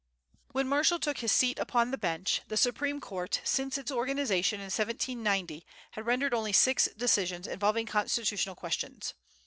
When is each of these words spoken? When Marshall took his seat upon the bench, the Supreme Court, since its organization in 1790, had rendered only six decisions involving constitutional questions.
When 0.53 0.67
Marshall 0.67 0.97
took 0.97 1.19
his 1.19 1.31
seat 1.31 1.59
upon 1.59 1.91
the 1.91 1.95
bench, 1.99 2.41
the 2.47 2.57
Supreme 2.57 2.99
Court, 2.99 3.39
since 3.43 3.77
its 3.77 3.91
organization 3.91 4.59
in 4.59 4.63
1790, 4.71 5.63
had 5.91 6.07
rendered 6.07 6.33
only 6.33 6.53
six 6.53 6.89
decisions 6.97 7.45
involving 7.45 7.85
constitutional 7.85 8.55
questions. 8.55 9.13